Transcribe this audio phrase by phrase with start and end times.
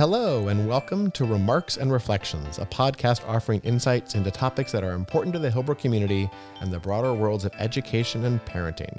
[0.00, 4.92] Hello, and welcome to Remarks and Reflections, a podcast offering insights into topics that are
[4.92, 6.30] important to the Hillbrook community
[6.62, 8.98] and the broader worlds of education and parenting.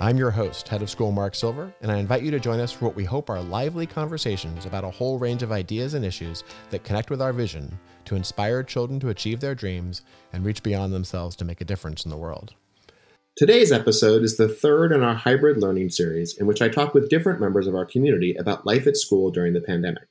[0.00, 2.72] I'm your host, Head of School Mark Silver, and I invite you to join us
[2.72, 6.42] for what we hope are lively conversations about a whole range of ideas and issues
[6.70, 10.92] that connect with our vision to inspire children to achieve their dreams and reach beyond
[10.92, 12.54] themselves to make a difference in the world.
[13.36, 17.08] Today's episode is the third in our hybrid learning series, in which I talk with
[17.08, 20.09] different members of our community about life at school during the pandemic.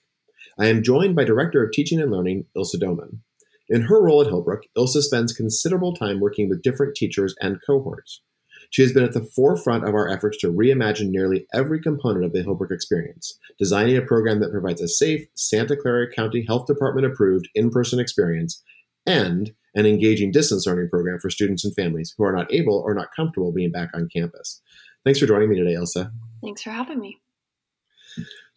[0.59, 3.21] I am joined by Director of Teaching and Learning, Ilse Doman.
[3.69, 8.21] In her role at Hillbrook, Ilse spends considerable time working with different teachers and cohorts.
[8.69, 12.33] She has been at the forefront of our efforts to reimagine nearly every component of
[12.33, 17.07] the Hillbrook experience, designing a program that provides a safe, Santa Clara County Health Department
[17.07, 18.61] approved in person experience
[19.05, 22.93] and an engaging distance learning program for students and families who are not able or
[22.93, 24.61] not comfortable being back on campus.
[25.05, 26.05] Thanks for joining me today, Ilse.
[26.43, 27.21] Thanks for having me.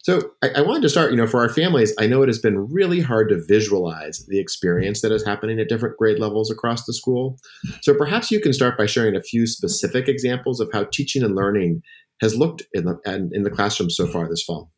[0.03, 2.37] So I, I, wanted to start, you know, for our families, I know it has
[2.37, 6.85] been really hard to visualize the experience that is happening at different grade levels across
[6.85, 7.37] the school.
[7.81, 11.35] So perhaps you can start by sharing a few specific examples of how teaching and
[11.35, 11.83] learning
[12.19, 12.99] has looked in the
[13.33, 14.71] in the classroom so far this fall.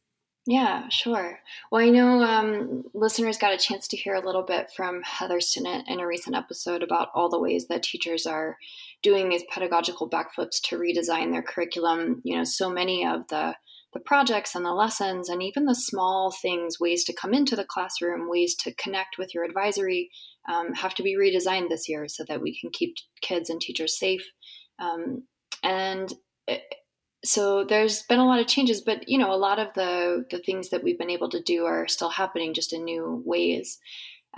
[0.48, 1.40] Yeah, sure.
[1.72, 5.40] Well, I know um, listeners got a chance to hear a little bit from Heather
[5.40, 8.58] Stinnett in a recent episode about all the ways that teachers are
[9.02, 12.22] doing these pedagogical backflips to redesign their curriculum.
[12.24, 13.56] You know, so many of the
[13.96, 17.64] the projects and the lessons and even the small things, ways to come into the
[17.64, 20.12] classroom, ways to connect with your advisory,
[20.50, 23.98] um, have to be redesigned this year so that we can keep kids and teachers
[23.98, 24.22] safe.
[24.80, 25.24] Um,
[25.64, 26.14] and
[26.46, 26.62] it,
[27.24, 30.40] so there's been a lot of changes, but you know, a lot of the the
[30.40, 33.80] things that we've been able to do are still happening just in new ways.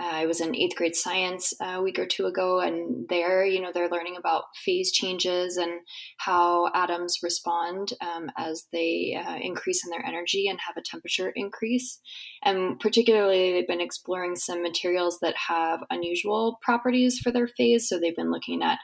[0.00, 3.60] Uh, I was in eighth grade science a week or two ago, and there, you
[3.60, 5.80] know, they're learning about phase changes and
[6.18, 11.32] how atoms respond um, as they uh, increase in their energy and have a temperature
[11.34, 12.00] increase.
[12.44, 17.88] And particularly, they've been exploring some materials that have unusual properties for their phase.
[17.88, 18.78] So they've been looking at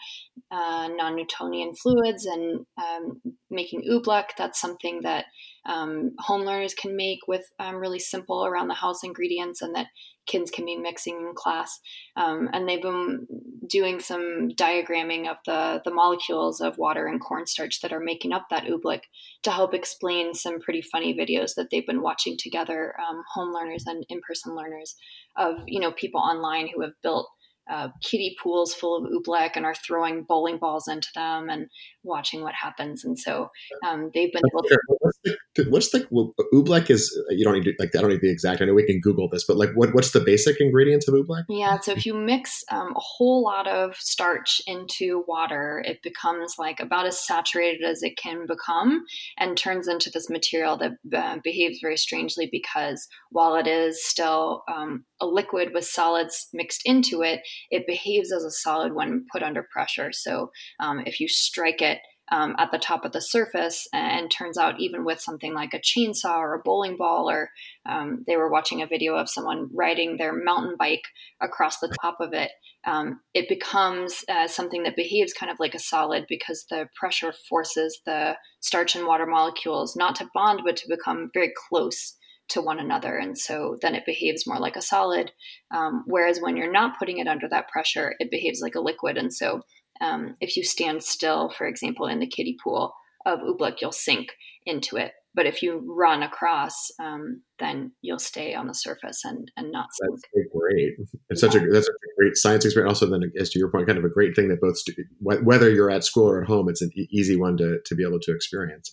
[0.51, 3.21] uh, non Newtonian fluids and um,
[3.51, 4.31] making oobleck.
[4.37, 5.27] That's something that
[5.67, 9.87] um, home learners can make with um, really simple around the house ingredients and that
[10.27, 11.81] kids can be mixing in class.
[12.17, 13.27] Um, and they've been
[13.69, 18.47] doing some diagramming of the, the molecules of water and cornstarch that are making up
[18.51, 19.03] that oobleck
[19.43, 23.85] to help explain some pretty funny videos that they've been watching together, um, home learners
[23.87, 24.97] and in-person learners
[25.37, 27.29] of, you know, people online who have built
[27.71, 31.69] uh, kiddie pools full of oobleck and are throwing bowling balls into them and
[32.03, 33.05] watching what happens.
[33.05, 33.51] And so
[33.87, 34.79] um, they've been able to.
[34.99, 36.07] What's the, what's the
[36.53, 38.61] oobleck is you don't need to, like I don't need the exact.
[38.61, 41.45] I know we can Google this, but like what what's the basic ingredients of oobleck?
[41.49, 46.57] Yeah, so if you mix um, a whole lot of starch into water, it becomes
[46.59, 49.05] like about as saturated as it can become,
[49.39, 54.63] and turns into this material that uh, behaves very strangely because while it is still
[54.69, 59.43] um, a liquid with solids mixed into it, it behaves as a solid when put
[59.43, 60.13] under pressure.
[60.13, 60.51] So
[60.81, 61.99] um, if you strike it
[62.33, 65.79] um, at the top of the surface, and turns out even with something like a
[65.79, 67.51] chainsaw or a bowling ball, or
[67.87, 71.05] um, they were watching a video of someone riding their mountain bike
[71.43, 72.51] across the top of it,
[72.87, 77.33] um, it becomes uh, something that behaves kind of like a solid because the pressure
[77.49, 82.17] forces the starch and water molecules not to bond but to become very close
[82.51, 83.17] to one another.
[83.17, 85.33] And so then it behaves more like a solid.
[85.75, 89.17] Um, whereas when you're not putting it under that pressure, it behaves like a liquid.
[89.17, 89.63] And so
[90.01, 92.95] um, if you stand still, for example, in the kiddie pool
[93.27, 94.33] of oobleck, you'll sink
[94.67, 95.13] into it.
[95.37, 99.89] But if you run across, um, then you'll stay on the surface and, and not
[99.93, 100.21] sink.
[100.33, 100.93] That's great.
[101.29, 101.51] It's yeah.
[101.51, 103.01] such a that's a great science experience.
[103.01, 105.71] Also, then as to your point, kind of a great thing that both stu- whether
[105.71, 108.33] you're at school or at home, it's an easy one to to be able to
[108.33, 108.93] experience.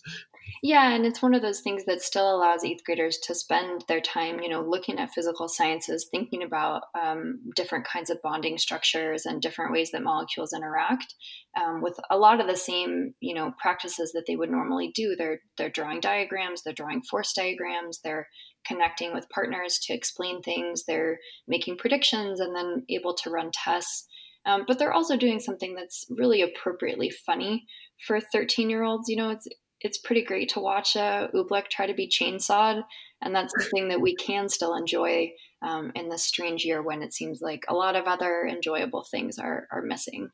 [0.62, 4.00] Yeah, and it's one of those things that still allows eighth graders to spend their
[4.00, 9.26] time, you know, looking at physical sciences, thinking about um, different kinds of bonding structures
[9.26, 11.14] and different ways that molecules interact,
[11.60, 15.16] um, with a lot of the same, you know, practices that they would normally do.
[15.16, 18.28] They're they're drawing diagrams, they're drawing force diagrams, they're
[18.64, 21.18] connecting with partners to explain things, they're
[21.48, 24.06] making predictions, and then able to run tests.
[24.44, 27.66] Um, but they're also doing something that's really appropriately funny
[28.06, 29.08] for 13 year olds.
[29.08, 29.46] You know, it's
[29.82, 32.82] it's pretty great to watch a oobleck try to be chainsawed,
[33.20, 35.32] and that's something that we can still enjoy
[35.62, 39.38] um, in this strange year when it seems like a lot of other enjoyable things
[39.38, 40.30] are are missing.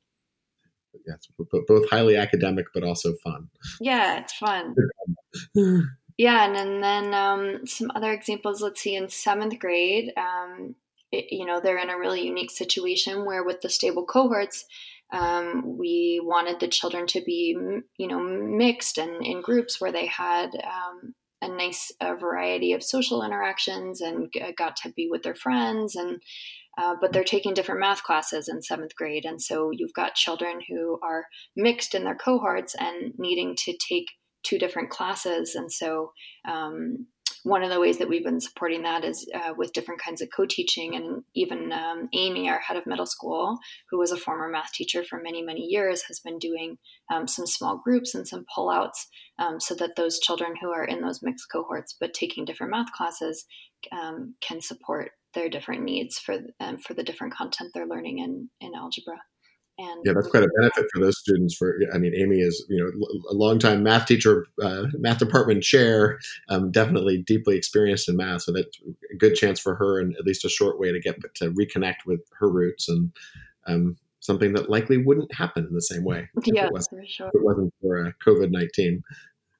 [1.06, 1.28] Yes,
[1.66, 3.48] both highly academic but also fun.
[3.80, 4.74] Yeah, it's fun.
[6.16, 8.62] yeah, and, and then um, some other examples.
[8.62, 10.74] Let's see, in seventh grade, um,
[11.12, 14.64] it, you know, they're in a really unique situation where with the stable cohorts,
[15.12, 17.56] um, we wanted the children to be,
[17.96, 22.82] you know, mixed and in groups where they had um, an nice uh, variety of
[22.82, 26.20] social interactions and g- got to be with their friends and
[26.78, 29.24] uh, but they're taking different math classes in seventh grade.
[29.24, 31.26] And so you've got children who are
[31.56, 34.06] mixed in their cohorts and needing to take
[34.44, 35.56] two different classes.
[35.56, 36.12] And so
[36.46, 37.08] um,
[37.48, 40.28] one of the ways that we've been supporting that is uh, with different kinds of
[40.34, 43.58] co-teaching and even um, amy our head of middle school
[43.90, 46.76] who was a former math teacher for many many years has been doing
[47.10, 49.06] um, some small groups and some pullouts
[49.38, 52.92] um, so that those children who are in those mixed cohorts but taking different math
[52.92, 53.46] classes
[53.92, 58.50] um, can support their different needs for um, for the different content they're learning in
[58.60, 59.18] in algebra
[59.78, 61.54] and yeah, that's quite a benefit for those students.
[61.54, 62.90] For I mean, Amy is you know
[63.30, 68.42] a longtime math teacher, uh, math department chair, um, definitely deeply experienced in math.
[68.42, 68.76] So that's
[69.12, 72.06] a good chance for her, and at least a short way to get to reconnect
[72.06, 73.12] with her roots and
[73.66, 76.28] um, something that likely wouldn't happen in the same way.
[76.44, 77.28] Yeah, for sure.
[77.28, 79.02] If it wasn't for uh, COVID nineteen.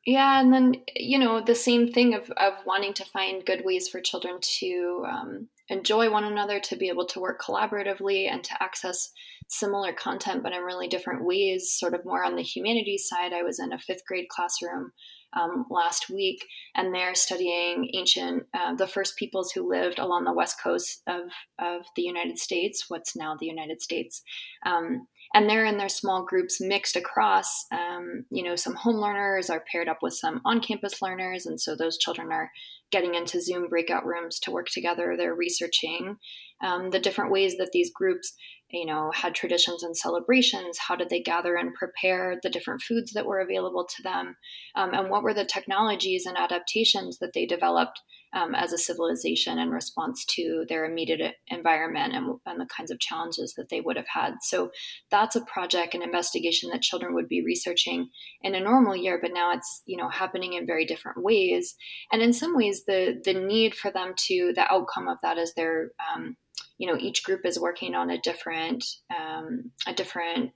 [0.05, 3.89] Yeah, and then you know the same thing of of wanting to find good ways
[3.89, 8.63] for children to um, enjoy one another, to be able to work collaboratively, and to
[8.63, 9.11] access
[9.49, 13.33] similar content, but in really different ways, sort of more on the humanities side.
[13.33, 14.93] I was in a fifth grade classroom
[15.33, 16.45] um, last week,
[16.75, 21.31] and they're studying ancient, uh, the first peoples who lived along the west coast of,
[21.59, 24.23] of the United States, what's now the United States.
[24.65, 29.51] Um, and they're in their small groups mixed across um, you know some home learners
[29.51, 32.51] are paired up with some on-campus learners and so those children are
[32.91, 36.17] getting into zoom breakout rooms to work together they're researching
[36.63, 38.35] um, the different ways that these groups
[38.71, 43.13] you know had traditions and celebrations how did they gather and prepare the different foods
[43.13, 44.37] that were available to them
[44.75, 48.01] um, and what were the technologies and adaptations that they developed
[48.33, 52.99] um, as a civilization in response to their immediate environment and, and, the kinds of
[52.99, 54.35] challenges that they would have had.
[54.43, 54.71] So
[55.11, 58.11] that's a project, an investigation that children would be researching
[58.43, 61.75] in a normal year, but now it's you know happening in very different ways.
[62.13, 65.55] And in some ways, the the need for them to the outcome of that is
[65.55, 66.37] they're um,
[66.79, 70.53] you know each group is working on a different um, a different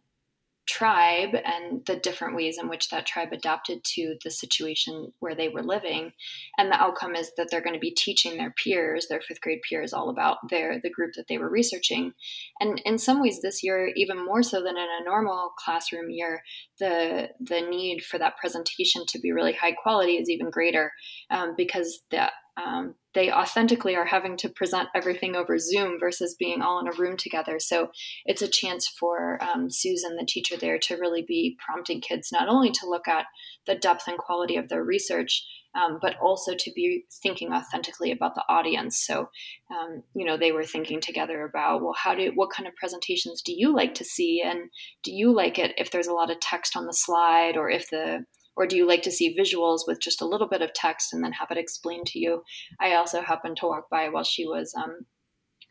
[0.66, 5.48] tribe and the different ways in which that tribe adapted to the situation where they
[5.48, 6.12] were living.
[6.56, 9.60] And the outcome is that they're going to be teaching their peers their fifth grade
[9.68, 12.12] peers all about their the group that they were researching.
[12.60, 16.42] And in some ways this year even more so than in a normal classroom year
[16.78, 20.92] the the need for that presentation to be really high quality is even greater
[21.30, 26.60] um, because the um, they authentically are having to present everything over Zoom versus being
[26.62, 27.58] all in a room together.
[27.58, 27.90] So
[28.24, 32.48] it's a chance for um, Susan, the teacher there, to really be prompting kids not
[32.48, 33.26] only to look at
[33.66, 38.34] the depth and quality of their research, um, but also to be thinking authentically about
[38.34, 39.02] the audience.
[39.06, 39.30] So,
[39.70, 43.40] um, you know, they were thinking together about, well, how do, what kind of presentations
[43.40, 44.42] do you like to see?
[44.44, 44.70] And
[45.02, 47.88] do you like it if there's a lot of text on the slide or if
[47.88, 48.24] the
[48.56, 51.24] or do you like to see visuals with just a little bit of text and
[51.24, 52.42] then have it explained to you?
[52.80, 55.06] I also happened to walk by while she was um,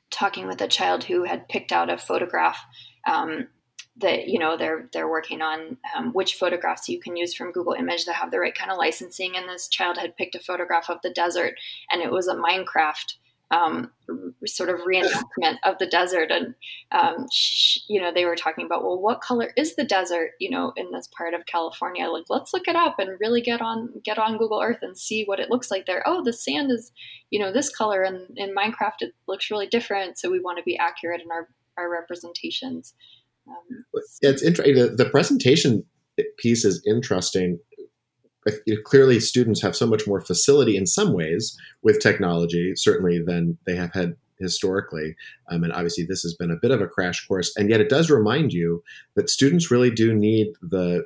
[0.10, 2.60] talking with a child who had picked out a photograph
[3.08, 3.48] um,
[3.98, 7.74] that you know they're they're working on um, which photographs you can use from Google
[7.74, 9.36] Image that have the right kind of licensing.
[9.36, 11.56] And this child had picked a photograph of the desert,
[11.92, 13.16] and it was a Minecraft
[13.52, 13.92] um,
[14.46, 16.32] sort of reenactment of the desert.
[16.32, 16.56] And,
[16.92, 17.28] um,
[17.88, 20.92] you know, they were talking about, well, what color is the desert, you know, in
[20.92, 22.08] this part of California?
[22.08, 25.26] Like, let's look it up and really get on, get on Google Earth and see
[25.26, 26.02] what it looks like there.
[26.06, 26.92] Oh, the sand is,
[27.30, 30.18] you know, this color and in Minecraft, it looks really different.
[30.18, 32.94] So we want to be accurate in our, our representations.
[33.48, 33.86] Um,
[34.22, 34.76] it's interesting.
[34.76, 35.84] The, the presentation
[36.38, 37.60] piece is interesting
[38.86, 43.76] clearly students have so much more facility in some ways with technology certainly than they
[43.76, 45.16] have had historically.
[45.50, 47.54] Um, and obviously this has been a bit of a crash course.
[47.56, 48.84] And yet it does remind you
[49.16, 51.06] that students really do need the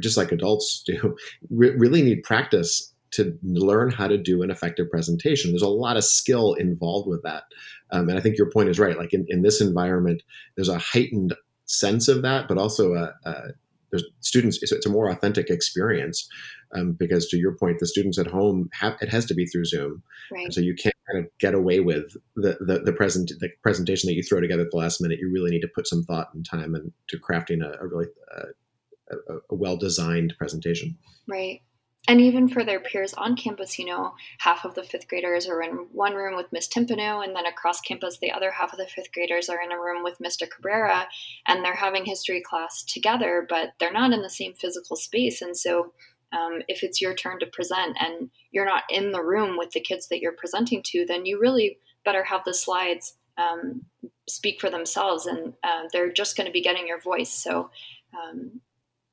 [0.00, 1.16] just like adults do
[1.50, 5.50] really need practice to learn how to do an effective presentation.
[5.50, 7.44] There's a lot of skill involved with that.
[7.90, 8.98] Um, and i think your point is right.
[8.98, 10.22] Like in, in this environment
[10.54, 13.48] there's a heightened sense of that but also a, a
[13.90, 16.28] there's students it's, a more authentic experience
[16.74, 19.64] um, because to your point the students at home have it has to be through
[19.64, 20.02] zoom.
[20.30, 20.52] Right.
[20.52, 24.14] so you can't kind of get away with the, the, the present the presentation that
[24.14, 25.20] you throw together at the last minute.
[25.20, 29.14] You really need to put some thought and time into crafting a, a really uh,
[29.28, 30.96] a, a well designed presentation.
[31.28, 31.60] Right
[32.08, 35.60] and even for their peers on campus, you know, half of the fifth graders are
[35.62, 38.86] in one room with Miss Timpano, and then across campus, the other half of the
[38.86, 40.48] fifth graders are in a room with Mr.
[40.48, 41.08] Cabrera,
[41.46, 45.42] and they're having history class together, but they're not in the same physical space.
[45.42, 45.92] And so,
[46.32, 49.80] um, if it's your turn to present and you're not in the room with the
[49.80, 53.82] kids that you're presenting to, then you really better have the slides um,
[54.28, 57.32] speak for themselves, and uh, they're just going to be getting your voice.
[57.32, 57.70] So,
[58.14, 58.60] um,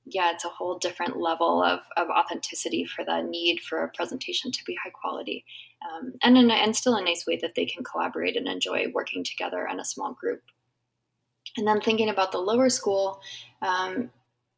[0.06, 4.52] yeah, it's a whole different level of, of authenticity for the need for a presentation
[4.52, 5.46] to be high quality,
[5.90, 9.24] um, and in, and still a nice way that they can collaborate and enjoy working
[9.24, 10.42] together in a small group.
[11.58, 13.22] And then thinking about the lower school,
[13.62, 14.10] um,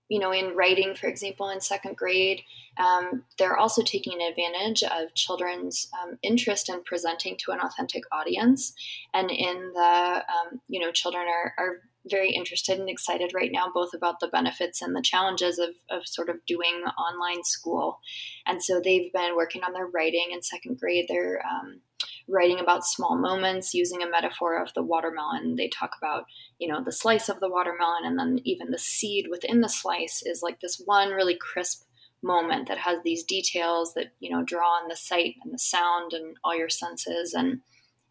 [0.08, 2.42] you know, in writing, for example, in second grade,
[2.78, 8.74] um, they're also taking advantage of children's um, interest in presenting to an authentic audience.
[9.14, 13.72] And in the, um, you know, children are, are very interested and excited right now,
[13.74, 18.00] both about the benefits and the challenges of, of sort of doing online school.
[18.46, 21.06] And so they've been working on their writing in second grade.
[21.08, 21.82] They're um,
[22.28, 25.56] writing about small moments using a metaphor of the watermelon.
[25.56, 26.26] They talk about,
[26.60, 30.22] you know, the slice of the watermelon and then even the seed within the slice
[30.26, 31.84] is like this one really crisp
[32.22, 36.14] moment that has these details that, you know, draw on the sight and the sound
[36.14, 37.34] and all your senses.
[37.34, 37.62] And,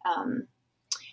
[0.05, 0.47] um,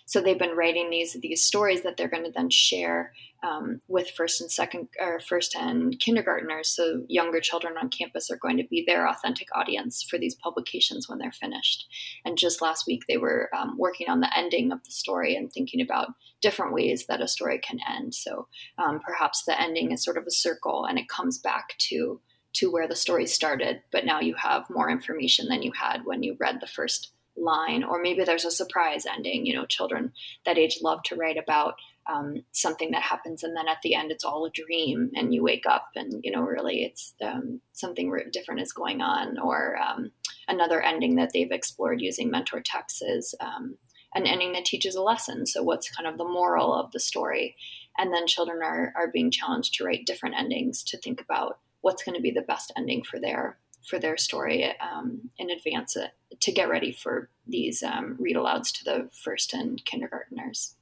[0.05, 4.09] so they've been writing these these stories that they're going to then share um, with
[4.09, 6.69] first and second or first and kindergartners.
[6.69, 11.09] So younger children on campus are going to be their authentic audience for these publications
[11.09, 11.87] when they're finished.
[12.25, 15.51] And just last week they were um, working on the ending of the story and
[15.51, 16.09] thinking about
[16.41, 18.15] different ways that a story can end.
[18.15, 22.19] So um, perhaps the ending is sort of a circle and it comes back to
[22.53, 26.21] to where the story started, but now you have more information than you had when
[26.21, 30.13] you read the first line or maybe there's a surprise ending you know children
[30.45, 31.75] that age love to write about
[32.05, 35.41] um, something that happens and then at the end it's all a dream and you
[35.41, 40.11] wake up and you know really it's um, something different is going on or um,
[40.47, 43.77] another ending that they've explored using mentor texts is um,
[44.15, 45.45] an ending that teaches a lesson.
[45.45, 47.55] So what's kind of the moral of the story?
[47.97, 52.03] And then children are, are being challenged to write different endings to think about what's
[52.03, 56.07] going to be the best ending for their for their story um, in advance uh,
[56.39, 60.73] to get ready for these um, read alouds to the first and kindergarteners.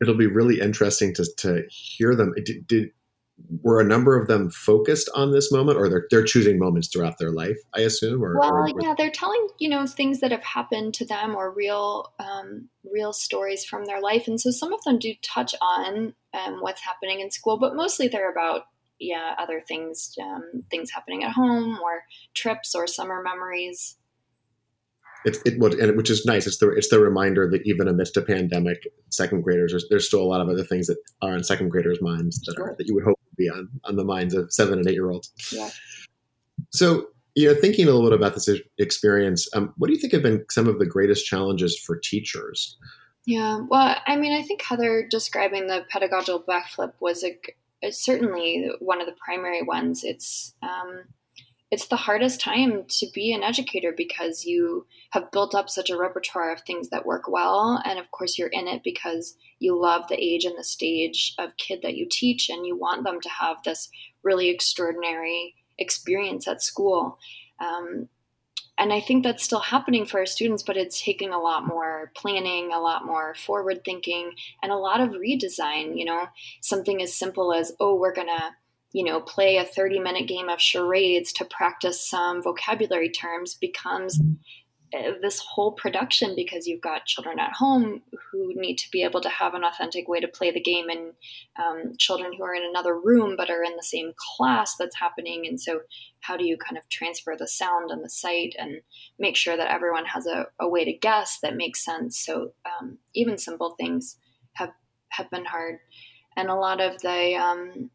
[0.00, 2.32] It'll be really interesting to, to hear them.
[2.44, 2.90] Did, did
[3.62, 7.18] were a number of them focused on this moment, or they're they're choosing moments throughout
[7.18, 7.56] their life?
[7.74, 8.22] I assume.
[8.22, 11.50] Or, well, or yeah, they're telling you know things that have happened to them or
[11.50, 16.14] real um, real stories from their life, and so some of them do touch on
[16.34, 18.64] um, what's happening in school, but mostly they're about
[19.00, 22.04] yeah, other things, um, things happening at home or
[22.34, 23.96] trips or summer memories.
[25.24, 26.46] It's it what and which is nice.
[26.46, 28.78] It's the it's the reminder that even amidst a pandemic,
[29.10, 32.00] second graders there's, there's still a lot of other things that are on second graders'
[32.00, 32.70] minds that sure.
[32.70, 34.94] are that you would hope would be on on the minds of seven and eight
[34.94, 35.30] year olds.
[35.52, 35.68] Yeah.
[36.70, 40.12] So you know, thinking a little bit about this experience, um, what do you think
[40.12, 42.76] have been some of the greatest challenges for teachers?
[43.26, 47.38] Yeah, well, I mean, I think Heather describing the pedagogical backflip was a,
[47.90, 50.04] certainly one of the primary ones.
[50.04, 51.04] It's um,
[51.70, 55.96] it's the hardest time to be an educator because you have built up such a
[55.96, 60.08] repertoire of things that work well, and of course you're in it because you love
[60.08, 63.28] the age and the stage of kid that you teach, and you want them to
[63.28, 63.88] have this
[64.22, 67.18] really extraordinary experience at school.
[67.60, 68.08] Um,
[68.80, 72.10] and I think that's still happening for our students, but it's taking a lot more
[72.16, 74.32] planning, a lot more forward thinking,
[74.62, 75.98] and a lot of redesign.
[75.98, 76.26] You know,
[76.62, 78.50] something as simple as, oh, we're going to,
[78.92, 84.18] you know, play a 30 minute game of charades to practice some vocabulary terms becomes
[84.18, 84.32] mm-hmm.
[84.92, 89.28] This whole production because you've got children at home who need to be able to
[89.28, 91.12] have an authentic way to play the game and
[91.58, 95.46] um, children who are in another room but are in the same class that's happening.
[95.46, 95.80] And so
[96.20, 98.80] how do you kind of transfer the sound and the sight and
[99.18, 102.18] make sure that everyone has a, a way to guess that makes sense?
[102.18, 104.16] So um, even simple things
[104.54, 104.72] have
[105.10, 105.78] have been hard.
[106.36, 107.90] And a lot of the um,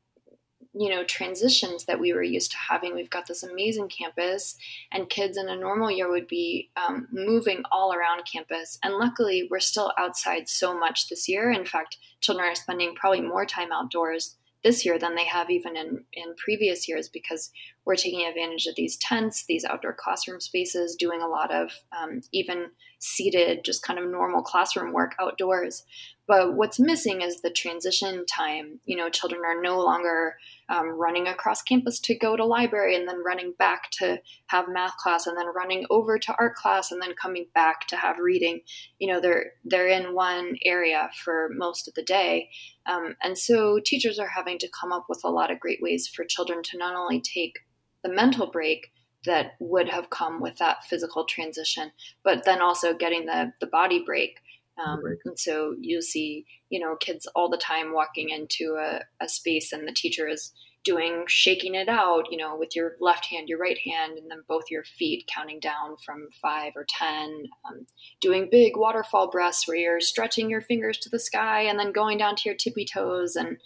[0.78, 2.94] you know transitions that we were used to having.
[2.94, 4.58] We've got this amazing campus
[4.92, 8.78] and kids in a normal year would be um, moving all around campus.
[8.84, 11.52] And luckily we're still outside so much this year.
[11.52, 15.78] In fact children are spending probably more time outdoors this year than they have even
[15.78, 17.52] in, in previous years because
[17.86, 22.22] we're taking advantage of these tents these outdoor classroom spaces doing a lot of um,
[22.32, 22.66] even
[22.98, 25.84] seated just kind of normal classroom work outdoors
[26.28, 28.80] but what's missing is the transition time.
[28.86, 30.38] You know, children are no longer
[30.70, 34.98] um, running across campus to go to library and then running back to have math
[34.98, 38.62] class and then running over to art class and then coming back to have reading.
[39.00, 42.50] You know, they're they're in one area for most of the day,
[42.88, 46.08] um, and so teachers are having to come up with a lot of great ways
[46.08, 47.60] for children to not only take
[48.04, 48.92] the mental break
[49.26, 51.92] that would have come with that physical transition,
[52.24, 54.40] but then also getting the the body break
[54.84, 59.30] um, and so you see, you know, kids all the time walking into a, a
[59.30, 60.52] space and the teacher is
[60.84, 64.44] doing shaking it out, you know, with your left hand, your right hand, and then
[64.48, 67.88] both your feet counting down from five or 10, um,
[68.22, 72.18] doing big waterfall breaths where you're stretching your fingers to the sky and then going
[72.18, 73.58] down to your tippy toes and,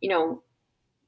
[0.00, 0.42] you know,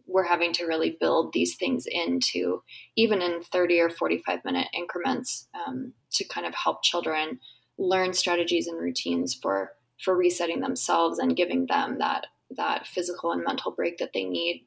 [0.07, 2.61] we're having to really build these things into
[2.97, 7.38] even in 30 or 45 minute increments um, to kind of help children
[7.81, 13.43] learn strategies and routines for for resetting themselves and giving them that that physical and
[13.45, 14.67] mental break that they need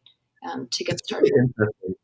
[0.49, 1.31] um, to get started.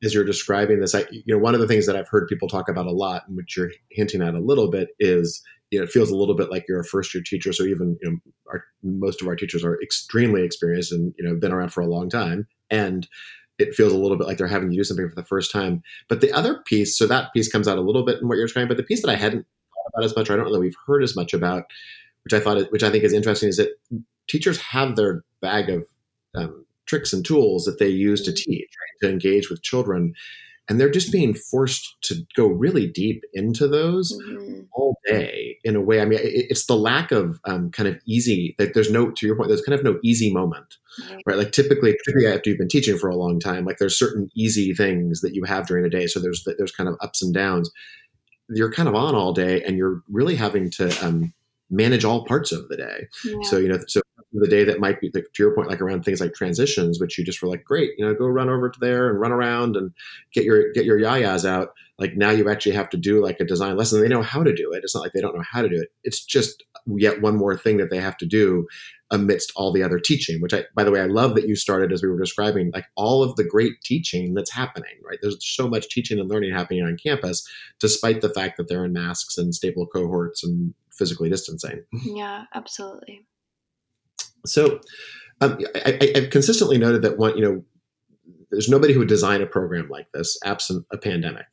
[0.03, 2.47] As you're describing this, I, you know, one of the things that I've heard people
[2.47, 5.83] talk about a lot, and which you're hinting at a little bit, is you know,
[5.83, 7.53] it feels a little bit like you're a first year teacher.
[7.53, 8.17] So even you know,
[8.51, 11.87] our, most of our teachers are extremely experienced and you know been around for a
[11.87, 13.07] long time, and
[13.57, 15.81] it feels a little bit like they're having to do something for the first time.
[16.07, 18.45] But the other piece, so that piece comes out a little bit in what you're
[18.45, 18.69] describing.
[18.69, 19.45] But the piece that I hadn't
[19.87, 21.63] about as much, or I don't know that we've heard as much about,
[22.23, 23.69] which I thought, which I think is interesting, is that
[24.27, 25.87] teachers have their bag of
[26.35, 28.51] um, tricks and tools that they use to mm-hmm.
[28.51, 30.13] teach, right, to engage with children.
[30.67, 34.61] And they're just being forced to go really deep into those mm-hmm.
[34.71, 35.99] all day in a way.
[35.99, 39.25] I mean, it, it's the lack of um, kind of easy, like there's no, to
[39.25, 40.77] your point, there's kind of no easy moment,
[41.09, 41.23] right?
[41.25, 41.37] right?
[41.39, 44.71] Like typically, particularly after you've been teaching for a long time, like there's certain easy
[44.75, 46.05] things that you have during a day.
[46.05, 47.71] So there's, there's kind of ups and downs.
[48.49, 51.33] You're kind of on all day and you're really having to um,
[51.69, 53.07] manage all parts of the day.
[53.23, 53.37] Yeah.
[53.43, 54.01] So, you know, so
[54.33, 57.23] the day that might be, to your point, like around things like transitions, which you
[57.23, 59.91] just were like, great, you know, go run over to there and run around and
[60.33, 61.73] get your get your yayas out.
[61.99, 64.01] Like now you actually have to do like a design lesson.
[64.01, 64.83] They know how to do it.
[64.83, 65.89] It's not like they don't know how to do it.
[66.03, 68.67] It's just yet one more thing that they have to do
[69.11, 70.41] amidst all the other teaching.
[70.41, 72.85] Which I, by the way, I love that you started as we were describing, like
[72.95, 74.95] all of the great teaching that's happening.
[75.05, 77.47] Right, there's so much teaching and learning happening on campus,
[77.79, 81.83] despite the fact that they're in masks and stable cohorts and physically distancing.
[82.05, 83.25] Yeah, absolutely.
[84.45, 84.79] So
[85.41, 87.63] um, I, have consistently noted that one, you know,
[88.51, 91.45] there's nobody who would design a program like this absent a pandemic.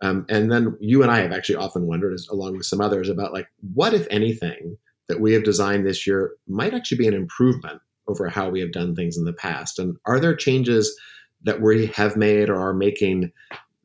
[0.00, 3.08] Um, and then you and I have actually often wondered, as, along with some others,
[3.08, 4.76] about like what, if anything,
[5.08, 8.72] that we have designed this year might actually be an improvement over how we have
[8.72, 9.78] done things in the past.
[9.78, 10.98] And are there changes
[11.42, 13.32] that we have made or are making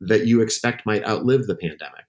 [0.00, 2.04] that you expect might outlive the pandemic?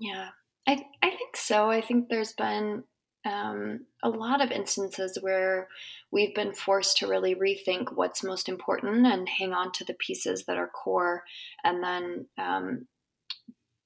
[0.00, 0.28] Yeah,
[0.66, 1.70] I, I think so.
[1.70, 2.84] I think there's been
[3.26, 5.68] um, a lot of instances where
[6.12, 10.44] we've been forced to really rethink what's most important and hang on to the pieces
[10.46, 11.24] that are core
[11.64, 12.86] and then um,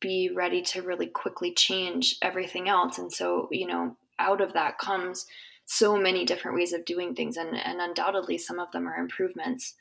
[0.01, 2.99] be ready to really quickly change everything else.
[2.99, 5.27] And so, you know, out of that comes
[5.67, 9.75] so many different ways of doing things, and, and undoubtedly some of them are improvements.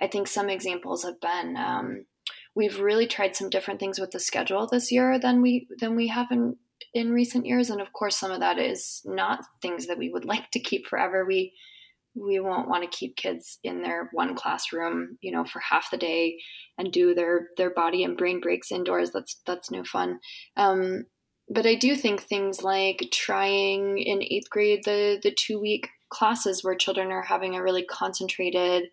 [0.00, 2.06] I think some examples have been um,
[2.54, 6.08] we've really tried some different things with the schedule this year than we than we
[6.08, 6.56] have in
[6.92, 10.24] in recent years and of course some of that is not things that we would
[10.32, 11.52] like to keep forever we
[12.14, 15.96] we won't want to keep kids in their one classroom you know for half the
[15.96, 16.38] day
[16.78, 20.20] and do their their body and brain breaks indoors that's that's no fun.
[20.56, 21.04] Um,
[21.50, 26.64] but i do think things like trying in eighth grade the the two week classes
[26.64, 28.84] where children are having a really concentrated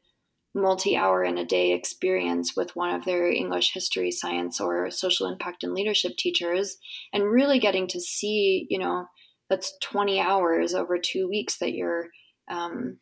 [0.54, 5.28] multi hour in a day experience with one of their English, history, science, or social
[5.28, 6.78] impact and leadership teachers,
[7.14, 9.06] and really getting to see, you know,
[9.50, 12.08] that's 20 hours over two weeks that you're
[12.50, 12.98] um,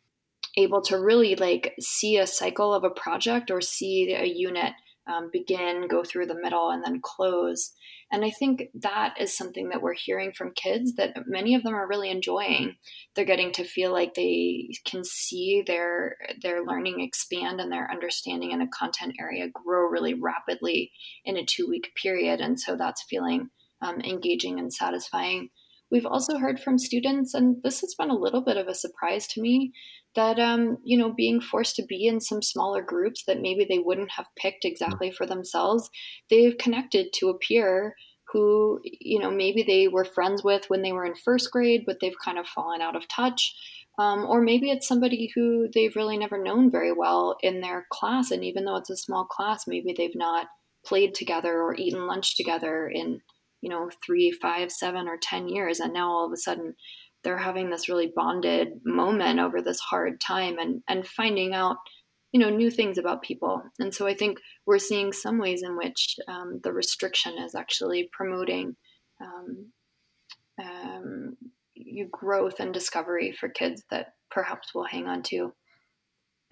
[0.56, 4.72] able to really like see a cycle of a project or see a unit
[5.06, 7.72] um, begin, go through the middle, and then close.
[8.12, 11.74] And I think that is something that we're hearing from kids that many of them
[11.74, 12.74] are really enjoying.
[13.14, 18.50] They're getting to feel like they can see their their learning expand and their understanding
[18.50, 20.90] in a content area grow really rapidly
[21.24, 22.40] in a two week period.
[22.40, 25.50] And so that's feeling um, engaging and satisfying.
[25.90, 29.26] We've also heard from students, and this has been a little bit of a surprise
[29.28, 29.72] to me,
[30.14, 33.78] that um, you know being forced to be in some smaller groups that maybe they
[33.78, 35.88] wouldn't have picked exactly for themselves
[36.28, 37.94] they've connected to a peer
[38.32, 41.98] who you know maybe they were friends with when they were in first grade but
[42.00, 43.54] they've kind of fallen out of touch.
[43.98, 48.30] Um, or maybe it's somebody who they've really never known very well in their class
[48.30, 50.46] and even though it's a small class maybe they've not
[50.86, 53.20] played together or eaten lunch together in
[53.60, 56.74] you know three five seven or ten years and now all of a sudden
[57.22, 61.76] they're having this really bonded moment over this hard time and and finding out
[62.32, 63.62] you know new things about people.
[63.78, 68.08] And so i think we're seeing some ways in which um, the restriction is actually
[68.12, 68.76] promoting
[69.20, 69.72] um,
[70.62, 71.36] um,
[72.10, 75.52] growth and discovery for kids that perhaps will hang on to.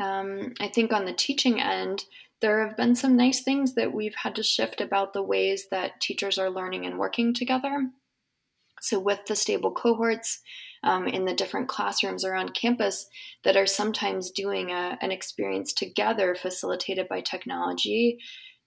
[0.00, 2.04] Um, i think on the teaching end
[2.40, 6.00] there have been some nice things that we've had to shift about the ways that
[6.00, 7.90] teachers are learning and working together.
[8.80, 10.40] So, with the stable cohorts
[10.84, 13.06] um, in the different classrooms around campus
[13.44, 18.18] that are sometimes doing a, an experience together facilitated by technology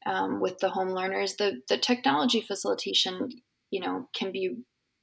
[0.06, 3.30] um, with the home learners, the, the technology facilitation,
[3.70, 4.58] you know, can be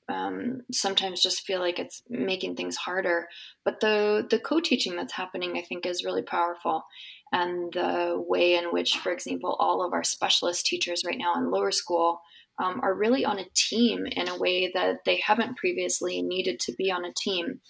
[0.08, 3.28] um, sometimes just feel like it's making things harder.
[3.64, 6.84] But the the co-teaching that's happening, I think, is really powerful.
[7.32, 11.50] and the way in which, for example, all of our specialist teachers right now in
[11.50, 12.20] lower school
[12.58, 16.72] um, are really on a team in a way that they haven't previously needed to
[16.72, 17.60] be on a team.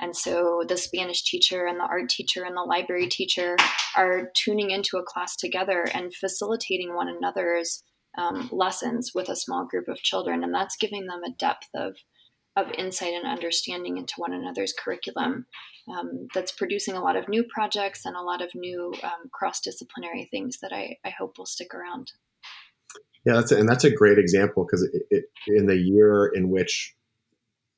[0.00, 3.56] And so the Spanish teacher and the art teacher and the library teacher
[3.96, 7.84] are tuning into a class together and facilitating one another's
[8.18, 10.44] um, lessons with a small group of children.
[10.44, 11.96] And that's giving them a depth of,
[12.56, 15.46] of insight and understanding into one another's curriculum
[15.88, 19.60] um, that's producing a lot of new projects and a lot of new um, cross
[19.60, 22.12] disciplinary things that I, I hope will stick around.
[23.26, 24.88] Yeah, that's a, and that's a great example because
[25.46, 26.94] in the year in which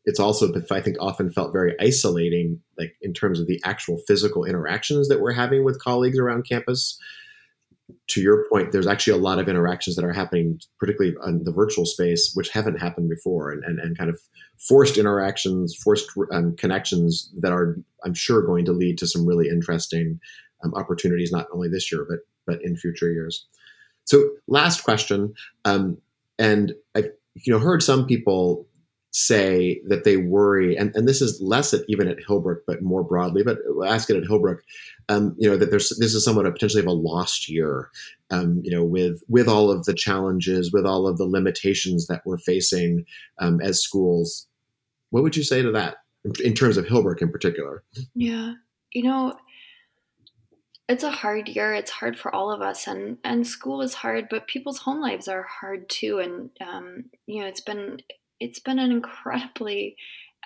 [0.04, 4.44] it's also I think often felt very isolating, like in terms of the actual physical
[4.44, 6.98] interactions that we're having with colleagues around campus.
[8.16, 11.52] To your point, there's actually a lot of interactions that are happening, particularly in the
[11.52, 14.18] virtual space, which haven't happened before, and and, and kind of
[14.58, 17.76] forced interactions, forced um, connections that are,
[18.06, 20.18] I'm sure, going to lead to some really interesting
[20.64, 23.46] um, opportunities, not only this year but but in future years.
[24.04, 25.34] So, last question,
[25.66, 25.98] um,
[26.38, 28.66] and I've you know heard some people
[29.16, 33.02] say that they worry, and, and this is less at, even at Hillbrook, but more
[33.02, 34.58] broadly, but ask it at Hillbrook,
[35.08, 37.88] um, you know, that there's this is somewhat a potentially of a lost year,
[38.30, 42.20] um, you know, with with all of the challenges, with all of the limitations that
[42.26, 43.06] we're facing
[43.38, 44.46] um, as schools.
[45.10, 45.96] What would you say to that
[46.44, 47.84] in terms of Hillbrook in particular?
[48.14, 48.52] Yeah,
[48.92, 49.38] you know,
[50.90, 51.72] it's a hard year.
[51.72, 55.26] It's hard for all of us, and and school is hard, but people's home lives
[55.26, 56.18] are hard too.
[56.18, 58.02] And um, you know, it's been
[58.40, 59.96] it's been an incredibly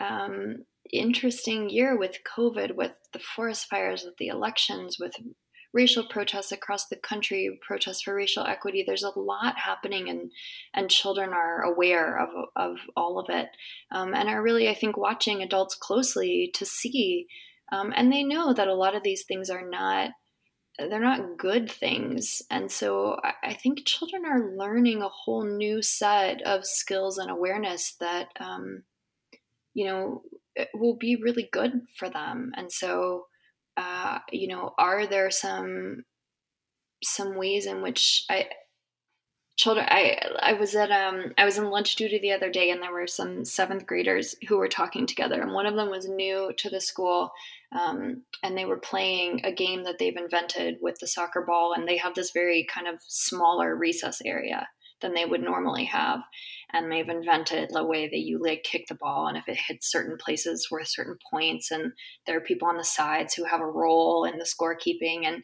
[0.00, 5.12] um, interesting year with COVID, with the forest fires, with the elections, with
[5.72, 8.82] racial protests across the country, protests for racial equity.
[8.86, 10.30] There's a lot happening, and
[10.74, 13.48] and children are aware of of all of it,
[13.92, 17.26] um, and are really, I think, watching adults closely to see.
[17.72, 20.10] Um, and they know that a lot of these things are not
[20.88, 22.42] they're not good things.
[22.50, 27.96] And so I think children are learning a whole new set of skills and awareness
[28.00, 28.84] that, um,
[29.74, 30.22] you know,
[30.74, 32.52] will be really good for them.
[32.56, 33.26] And so,
[33.76, 36.04] uh, you know, are there some
[37.02, 38.48] some ways in which I
[39.60, 42.82] children I I was at um I was in lunch duty the other day and
[42.82, 46.50] there were some seventh graders who were talking together and one of them was new
[46.56, 47.30] to the school
[47.72, 51.86] um, and they were playing a game that they've invented with the soccer ball and
[51.86, 54.66] they have this very kind of smaller recess area
[55.00, 56.20] than they would normally have.
[56.72, 59.90] And they've invented the way that you like kick the ball and if it hits
[59.90, 61.92] certain places worth certain points and
[62.26, 65.42] there are people on the sides who have a role in the scorekeeping and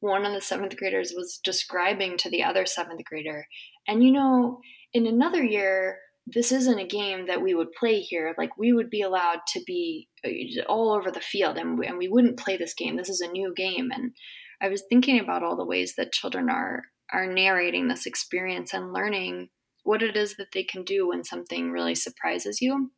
[0.00, 3.46] one of the seventh graders was describing to the other seventh grader
[3.86, 4.60] and you know
[4.92, 5.98] in another year
[6.32, 8.34] this isn't a game that we would play here.
[8.36, 11.96] Like we would be allowed to be uh, all over the field and we, and
[11.96, 12.96] we wouldn't play this game.
[12.96, 13.90] This is a new game.
[13.92, 14.12] And
[14.60, 18.92] I was thinking about all the ways that children are are narrating this experience and
[18.92, 19.48] learning
[19.84, 22.90] what it is that they can do when something really surprises you.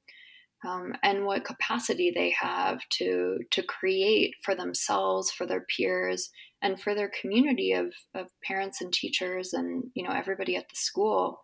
[0.67, 6.31] Um, and what capacity they have to to create for themselves, for their peers,
[6.63, 10.77] and for their community of, of parents and teachers and you know everybody at the
[10.77, 11.41] school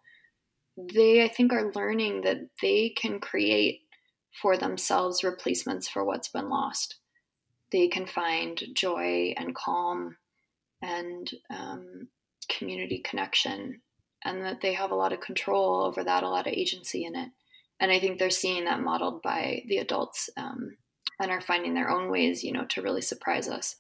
[0.77, 3.83] they, I think, are learning that they can create
[4.43, 6.97] for themselves replacements for what's been lost.
[7.73, 10.17] They can find joy and calm
[10.83, 12.09] and um,
[12.49, 13.81] community connection,
[14.25, 17.17] and that they have a lot of control over that, a lot of agency in
[17.17, 17.31] it.
[17.81, 20.77] And I think they're seeing that modeled by the adults um,
[21.21, 23.77] and are finding their own ways, you know, to really surprise us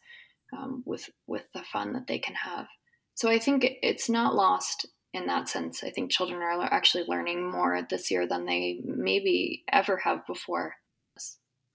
[0.53, 2.67] um, with with the fun that they can have.
[3.15, 5.83] So I think it's not lost in that sense.
[5.83, 10.75] I think children are actually learning more this year than they maybe ever have before.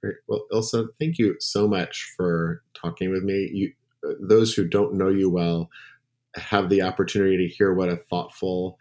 [0.04, 0.16] Great.
[0.28, 3.50] Well, Ilse, thank you so much for talking with me.
[3.54, 3.74] You,
[4.20, 5.70] those who don't know you well
[6.36, 8.78] have the opportunity to hear what a thoughtful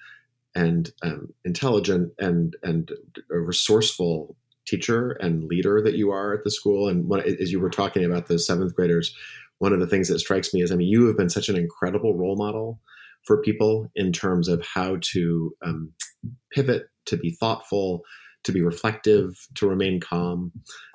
[0.55, 2.93] and um, intelligent and and
[3.29, 6.89] resourceful teacher and leader that you are at the school.
[6.89, 9.15] And as you were talking about the seventh graders,
[9.61, 11.57] one of the things that strikes me is, I mean, you have been such an
[11.57, 12.81] incredible role model
[13.25, 15.93] for people in terms of how to um,
[16.51, 18.01] pivot, to be thoughtful,
[18.45, 20.53] to be reflective, to remain calm,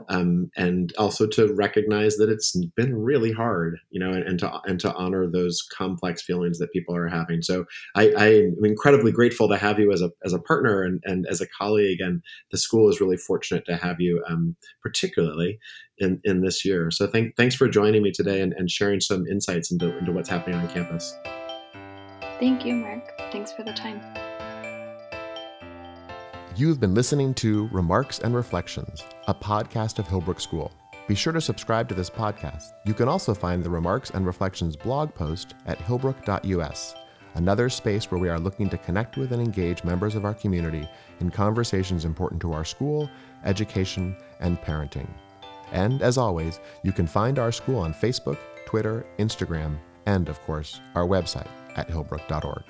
[0.10, 4.62] um, and also to recognize that it's been really hard, you know, and, and, to
[4.66, 7.42] and to honor those complex feelings that people are having.
[7.42, 11.02] So I, I, am incredibly grateful to have you as a as a partner and,
[11.06, 15.60] and as a colleague, and the school is really fortunate to have you, um, particularly
[15.98, 16.92] in, in this year.
[16.92, 20.30] So thank, thanks for joining me today and, and sharing some insights into, into what's
[20.30, 21.16] happening on campus.
[22.40, 23.14] Thank you, Mark.
[23.32, 24.02] Thanks for the time.
[26.58, 30.72] You've been listening to Remarks and Reflections, a podcast of Hillbrook School.
[31.06, 32.72] Be sure to subscribe to this podcast.
[32.86, 36.96] You can also find the Remarks and Reflections blog post at hillbrook.us,
[37.34, 40.88] another space where we are looking to connect with and engage members of our community
[41.20, 43.10] in conversations important to our school,
[43.44, 45.10] education, and parenting.
[45.74, 50.80] And as always, you can find our school on Facebook, Twitter, Instagram, and of course,
[50.96, 52.63] our website at hillbrook.org.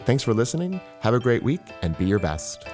[0.00, 2.66] Thanks for listening, have a great week, and be your best.